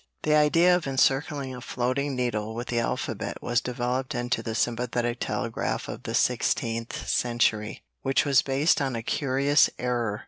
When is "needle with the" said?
2.15-2.79